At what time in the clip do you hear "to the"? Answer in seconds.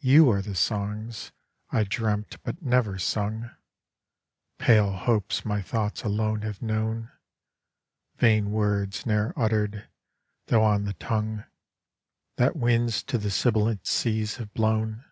13.04-13.30